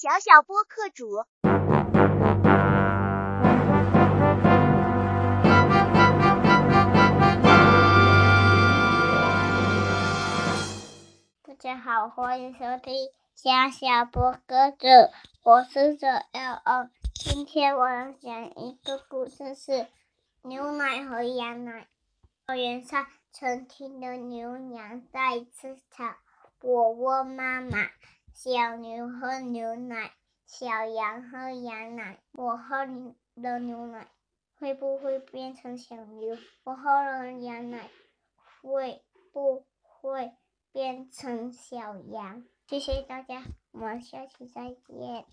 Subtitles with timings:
[0.00, 1.26] 小小播客主。
[11.42, 14.86] 大家好，欢迎收听小小播客主，
[15.42, 16.88] 我是九 L O。
[17.12, 19.86] 今天我要讲一个故事，是
[20.40, 21.88] 牛奶和羊奶。
[22.46, 26.14] 草原上，成群的牛羊在吃草。
[26.62, 27.90] 我问妈妈
[28.32, 30.12] ：“小牛喝牛奶，
[30.46, 32.86] 小羊喝羊奶，我喝
[33.34, 34.08] 了牛奶，
[34.58, 36.36] 会不会变成小牛？
[36.64, 37.90] 我喝了羊奶，
[38.62, 40.32] 会不会
[40.72, 45.26] 变成小羊？”谢谢大家，我们下期再见。